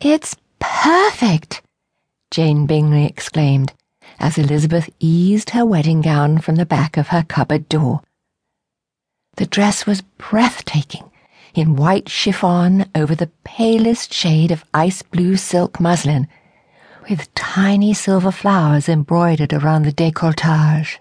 It's 0.00 0.36
perfect, 0.58 1.62
Jane 2.30 2.66
Bingley 2.66 3.06
exclaimed 3.06 3.72
as 4.18 4.38
Elizabeth 4.38 4.90
eased 4.98 5.50
her 5.50 5.64
wedding 5.64 6.00
gown 6.00 6.38
from 6.38 6.56
the 6.56 6.66
back 6.66 6.96
of 6.96 7.08
her 7.08 7.22
cupboard 7.22 7.68
door. 7.68 8.02
The 9.36 9.46
dress 9.46 9.86
was 9.86 10.02
breathtaking, 10.02 11.10
in 11.54 11.76
white 11.76 12.08
chiffon 12.08 12.90
over 12.94 13.14
the 13.14 13.30
palest 13.44 14.12
shade 14.12 14.50
of 14.50 14.64
ice 14.74 15.02
blue 15.02 15.36
silk 15.36 15.80
muslin, 15.80 16.28
with 17.08 17.32
tiny 17.34 17.94
silver 17.94 18.30
flowers 18.30 18.88
embroidered 18.88 19.52
around 19.52 19.84
the 19.84 19.92
décolletage, 19.92 20.98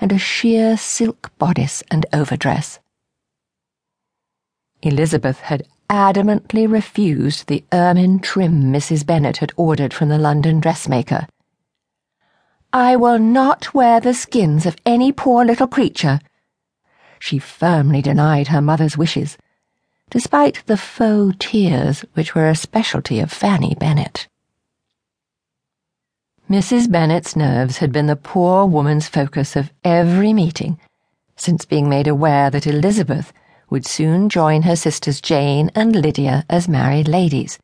and 0.00 0.12
a 0.12 0.18
sheer 0.18 0.76
silk 0.76 1.30
bodice 1.38 1.82
and 1.90 2.06
overdress. 2.12 2.78
Elizabeth 4.82 5.40
had 5.40 5.66
adamantly 5.88 6.70
refused 6.70 7.46
the 7.46 7.64
ermine 7.72 8.18
trim 8.18 8.72
Mrs. 8.72 9.04
Bennet 9.06 9.38
had 9.38 9.52
ordered 9.56 9.94
from 9.94 10.08
the 10.08 10.18
London 10.18 10.60
dressmaker. 10.60 11.26
I 12.72 12.96
will 12.96 13.18
not 13.18 13.72
wear 13.72 14.00
the 14.00 14.14
skins 14.14 14.66
of 14.66 14.76
any 14.84 15.12
poor 15.12 15.44
little 15.44 15.68
creature. 15.68 16.20
She 17.18 17.38
firmly 17.38 18.02
denied 18.02 18.48
her 18.48 18.60
mother's 18.60 18.98
wishes, 18.98 19.38
despite 20.10 20.64
the 20.66 20.76
faux 20.76 21.36
tears 21.38 22.04
which 22.14 22.34
were 22.34 22.48
a 22.48 22.56
specialty 22.56 23.20
of 23.20 23.32
Fanny 23.32 23.74
Bennet. 23.74 24.28
Mrs. 26.50 26.90
Bennet's 26.90 27.36
nerves 27.36 27.78
had 27.78 27.92
been 27.92 28.06
the 28.06 28.16
poor 28.16 28.66
woman's 28.66 29.08
focus 29.08 29.56
of 29.56 29.72
every 29.82 30.32
meeting 30.32 30.78
since 31.36 31.64
being 31.64 31.88
made 31.88 32.06
aware 32.06 32.50
that 32.50 32.66
Elizabeth 32.66 33.32
would 33.70 33.86
soon 33.86 34.28
join 34.28 34.62
her 34.62 34.76
sisters 34.76 35.20
Jane 35.20 35.70
and 35.74 35.94
Lydia 35.94 36.44
as 36.48 36.68
married 36.68 37.08
ladies. 37.08 37.58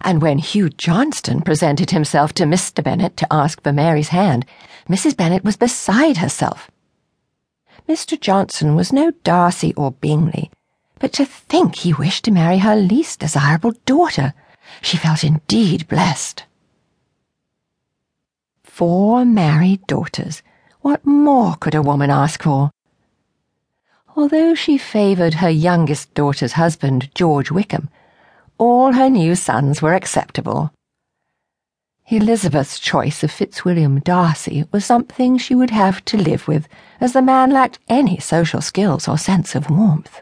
And 0.00 0.20
when 0.20 0.38
Hugh 0.38 0.68
Johnston 0.68 1.42
presented 1.42 1.90
himself 1.90 2.32
to 2.34 2.44
Mr. 2.44 2.82
Bennet 2.82 3.16
to 3.18 3.32
ask 3.32 3.62
for 3.62 3.72
Mary's 3.72 4.08
hand, 4.08 4.46
Mrs. 4.88 5.16
Bennet 5.16 5.44
was 5.44 5.56
beside 5.56 6.16
herself. 6.16 6.70
Mr. 7.88 8.18
Johnson 8.18 8.74
was 8.74 8.92
no 8.92 9.10
Darcy 9.22 9.74
or 9.74 9.92
Bingley, 9.92 10.50
but 10.98 11.12
to 11.14 11.24
think 11.24 11.76
he 11.76 11.92
wished 11.92 12.24
to 12.24 12.30
marry 12.30 12.58
her 12.58 12.76
least 12.76 13.20
desirable 13.20 13.72
daughter, 13.86 14.34
she 14.80 14.96
felt 14.96 15.24
indeed 15.24 15.88
blessed. 15.88 16.44
Four 18.62 19.24
married 19.24 19.86
daughters. 19.86 20.42
What 20.80 21.04
more 21.04 21.56
could 21.56 21.74
a 21.74 21.82
woman 21.82 22.10
ask 22.10 22.42
for? 22.42 22.70
Although 24.14 24.54
she 24.54 24.76
favoured 24.76 25.34
her 25.34 25.48
youngest 25.48 26.12
daughter's 26.12 26.52
husband, 26.52 27.10
George 27.14 27.50
Wickham, 27.50 27.88
all 28.58 28.92
her 28.92 29.08
new 29.08 29.34
sons 29.34 29.80
were 29.80 29.94
acceptable. 29.94 30.70
Elizabeth's 32.08 32.78
choice 32.78 33.22
of 33.22 33.30
Fitzwilliam 33.30 34.00
Darcy 34.00 34.66
was 34.70 34.84
something 34.84 35.38
she 35.38 35.54
would 35.54 35.70
have 35.70 36.04
to 36.04 36.18
live 36.18 36.46
with, 36.46 36.68
as 37.00 37.14
the 37.14 37.22
man 37.22 37.50
lacked 37.50 37.78
any 37.88 38.18
social 38.18 38.60
skills 38.60 39.08
or 39.08 39.16
sense 39.16 39.54
of 39.54 39.70
warmth. 39.70 40.20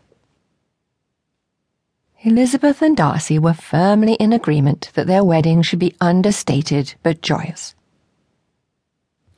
Elizabeth 2.22 2.82
and 2.82 2.96
Darcy 2.96 3.38
were 3.40 3.54
firmly 3.54 4.12
in 4.14 4.32
agreement 4.32 4.90
that 4.94 5.08
their 5.08 5.24
wedding 5.24 5.62
should 5.62 5.80
be 5.80 5.96
understated 6.00 6.94
but 7.02 7.22
joyous. 7.22 7.74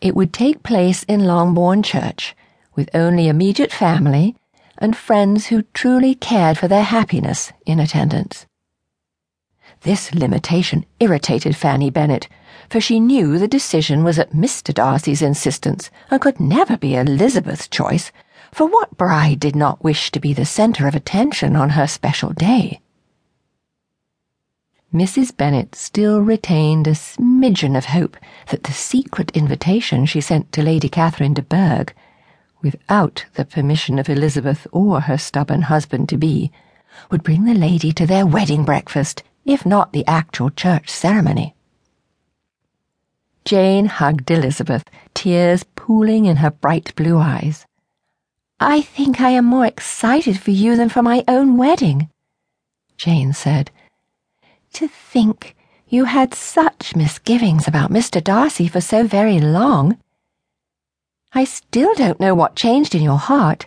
It 0.03 0.15
would 0.15 0.33
take 0.33 0.63
place 0.63 1.05
in 1.05 1.25
Longbourn 1.25 1.83
Church, 1.83 2.37
with 2.75 2.91
only 2.93 3.29
immediate 3.29 3.73
family 3.73 4.37
and 4.83 4.97
friends 4.97 5.47
who 5.47 5.63
truly 5.73 6.13
cared 6.13 6.59
for 6.59 6.67
their 6.67 6.83
happiness 6.83 7.53
in 7.65 7.79
attendance. 7.79 8.47
This 9.83 10.13
limitation 10.13 10.85
irritated 10.99 11.55
Fanny 11.55 11.89
Bennet, 11.89 12.29
for 12.69 12.81
she 12.81 12.99
knew 12.99 13.39
the 13.39 13.47
decision 13.47 14.03
was 14.03 14.19
at 14.19 14.33
Mr. 14.33 14.75
Darcy's 14.75 15.23
insistence 15.23 15.89
and 16.11 16.21
could 16.21 16.41
never 16.41 16.77
be 16.77 16.97
Elizabeth's 16.97 17.69
choice, 17.69 18.11
for 18.51 18.67
what 18.67 18.97
bride 18.97 19.39
did 19.39 19.55
not 19.55 19.85
wish 19.85 20.11
to 20.11 20.19
be 20.19 20.33
the 20.33 20.45
centre 20.45 20.89
of 20.89 20.97
attention 20.97 21.55
on 21.55 21.71
her 21.71 21.87
special 21.87 22.33
day? 22.33 22.81
Mrs. 24.93 25.37
Bennet 25.37 25.77
still 25.77 26.21
retained 26.21 26.89
a 26.89 26.97
smidgen 26.97 27.79
of 27.79 27.85
hope 27.85 28.17
that 28.49 28.65
the 28.65 28.73
secret 28.73 29.31
invitation 29.31 30.07
she 30.07 30.21
sent 30.21 30.51
to 30.51 30.61
Lady 30.61 30.89
Catherine 30.89 31.35
de 31.35 31.43
Bourgh 31.43 31.95
without 32.63 33.25
the 33.35 33.45
permission 33.45 33.99
of 33.99 34.09
Elizabeth 34.09 34.67
or 34.73 35.01
her 35.03 35.19
stubborn 35.19 35.63
husband 35.63 36.09
to 36.09 36.17
be, 36.17 36.51
would 37.11 37.23
bring 37.23 37.45
the 37.45 37.55
lady 37.55 37.93
to 37.93 38.07
their 38.07 38.27
wedding 38.27 38.65
breakfast, 38.65 39.23
if 39.45 39.67
not 39.67 39.93
the 39.93 40.07
actual 40.07 40.51
church 40.51 40.89
ceremony. 40.91 41.55
Jane 43.45 43.87
hugged 43.87 44.31
Elizabeth, 44.31 44.85
tears 45.15 45.65
pooling 45.75 46.27
in 46.27 46.37
her 46.37 46.51
bright 46.51 46.95
blue 46.95 47.19
eyes. 47.19 47.67
I 48.61 48.81
think 48.81 49.21
I 49.21 49.31
am 49.31 49.45
more 49.45 49.67
excited 49.67 50.39
for 50.39 50.53
you 50.53 50.77
than 50.77 50.89
for 50.89 51.03
my 51.03 51.25
own 51.27 51.57
wedding, 51.57 52.09
Jane 52.97 53.33
said. 53.33 53.73
To 54.75 54.87
think 54.87 55.57
you 55.89 56.05
had 56.05 56.33
such 56.33 56.95
misgivings 56.95 57.67
about 57.67 57.91
Mr. 57.91 58.23
Darcy 58.23 58.69
for 58.69 58.81
so 58.81 59.05
very 59.05 59.41
long. 59.41 59.99
I 61.35 61.45
still 61.45 61.95
don't 61.95 62.21
know 62.21 62.35
what 62.35 62.57
changed 62.57 62.95
in 62.95 63.03
your 63.03 63.17
heart, 63.17 63.67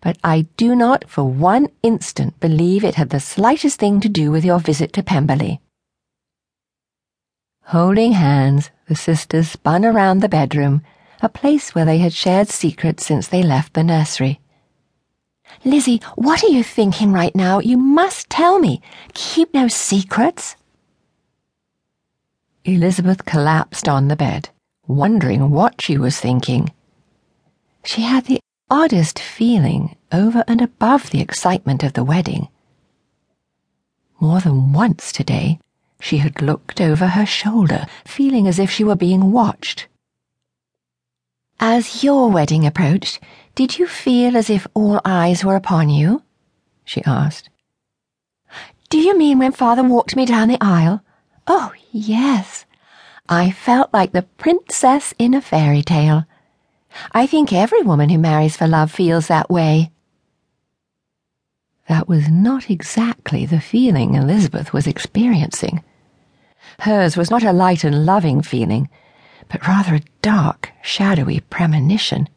but 0.00 0.16
I 0.24 0.46
do 0.56 0.74
not 0.74 1.10
for 1.10 1.24
one 1.24 1.68
instant 1.82 2.40
believe 2.40 2.84
it 2.84 2.94
had 2.94 3.10
the 3.10 3.20
slightest 3.20 3.78
thing 3.78 4.00
to 4.00 4.08
do 4.08 4.30
with 4.30 4.46
your 4.46 4.58
visit 4.58 4.94
to 4.94 5.02
Pemberley. 5.02 5.60
Holding 7.64 8.12
hands, 8.12 8.70
the 8.88 8.96
sisters 8.96 9.50
spun 9.50 9.84
around 9.84 10.20
the 10.20 10.28
bedroom, 10.28 10.80
a 11.20 11.28
place 11.28 11.74
where 11.74 11.84
they 11.84 11.98
had 11.98 12.14
shared 12.14 12.48
secrets 12.48 13.04
since 13.04 13.28
they 13.28 13.42
left 13.42 13.74
the 13.74 13.84
nursery. 13.84 14.40
Lizzie, 15.66 16.00
what 16.14 16.42
are 16.42 16.48
you 16.48 16.64
thinking 16.64 17.12
right 17.12 17.34
now? 17.36 17.58
You 17.58 17.76
must 17.76 18.30
tell 18.30 18.58
me. 18.58 18.80
Keep 19.12 19.52
no 19.52 19.68
secrets. 19.68 20.56
Elizabeth 22.64 23.26
collapsed 23.26 23.86
on 23.86 24.08
the 24.08 24.16
bed 24.16 24.48
wondering 24.96 25.50
what 25.50 25.80
she 25.80 25.96
was 25.96 26.18
thinking. 26.18 26.72
She 27.84 28.02
had 28.02 28.24
the 28.26 28.40
oddest 28.70 29.18
feeling 29.18 29.96
over 30.12 30.44
and 30.46 30.60
above 30.60 31.10
the 31.10 31.20
excitement 31.20 31.82
of 31.82 31.94
the 31.94 32.04
wedding. 32.04 32.48
More 34.18 34.40
than 34.40 34.72
once 34.72 35.12
today, 35.12 35.58
she 36.00 36.18
had 36.18 36.42
looked 36.42 36.80
over 36.80 37.08
her 37.08 37.26
shoulder, 37.26 37.86
feeling 38.04 38.46
as 38.46 38.58
if 38.58 38.70
she 38.70 38.84
were 38.84 38.96
being 38.96 39.32
watched. 39.32 39.86
As 41.58 42.02
your 42.02 42.30
wedding 42.30 42.66
approached, 42.66 43.20
did 43.54 43.78
you 43.78 43.86
feel 43.86 44.36
as 44.36 44.48
if 44.50 44.66
all 44.74 45.00
eyes 45.04 45.44
were 45.44 45.56
upon 45.56 45.88
you? 45.88 46.22
she 46.84 47.02
asked. 47.04 47.50
Do 48.88 48.98
you 48.98 49.16
mean 49.16 49.38
when 49.38 49.52
father 49.52 49.84
walked 49.84 50.16
me 50.16 50.26
down 50.26 50.48
the 50.48 50.60
aisle? 50.60 51.02
Oh, 51.46 51.72
yes. 51.92 52.64
I 53.32 53.52
felt 53.52 53.94
like 53.94 54.10
the 54.10 54.22
princess 54.22 55.14
in 55.16 55.34
a 55.34 55.40
fairy 55.40 55.82
tale. 55.82 56.24
I 57.12 57.28
think 57.28 57.52
every 57.52 57.80
woman 57.82 58.08
who 58.08 58.18
marries 58.18 58.56
for 58.56 58.66
love 58.66 58.90
feels 58.90 59.28
that 59.28 59.48
way. 59.48 59.92
That 61.88 62.08
was 62.08 62.28
not 62.28 62.68
exactly 62.68 63.46
the 63.46 63.60
feeling 63.60 64.14
Elizabeth 64.14 64.72
was 64.72 64.88
experiencing. 64.88 65.84
Hers 66.80 67.16
was 67.16 67.30
not 67.30 67.44
a 67.44 67.52
light 67.52 67.84
and 67.84 68.04
loving 68.04 68.42
feeling, 68.42 68.88
but 69.48 69.64
rather 69.64 69.94
a 69.94 70.02
dark, 70.22 70.72
shadowy 70.82 71.38
premonition. 71.38 72.28